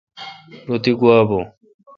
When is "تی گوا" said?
0.83-1.17